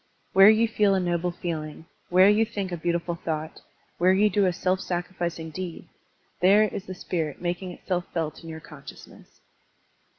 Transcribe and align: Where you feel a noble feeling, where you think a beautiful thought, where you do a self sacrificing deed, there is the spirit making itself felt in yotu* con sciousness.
Where 0.33 0.49
you 0.49 0.67
feel 0.67 0.95
a 0.95 0.99
noble 0.99 1.29
feeling, 1.29 1.85
where 2.09 2.27
you 2.27 2.43
think 2.43 2.71
a 2.71 2.75
beautiful 2.77 3.13
thought, 3.13 3.61
where 3.99 4.13
you 4.13 4.31
do 4.31 4.47
a 4.47 4.51
self 4.51 4.81
sacrificing 4.81 5.51
deed, 5.51 5.87
there 6.41 6.63
is 6.63 6.87
the 6.87 6.95
spirit 6.95 7.39
making 7.39 7.71
itself 7.73 8.05
felt 8.11 8.43
in 8.43 8.49
yotu* 8.49 8.63
con 8.63 8.81
sciousness. 8.81 9.41